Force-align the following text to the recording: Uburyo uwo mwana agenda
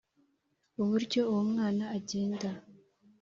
Uburyo 0.81 1.19
uwo 1.31 1.43
mwana 1.51 1.83
agenda 1.97 2.49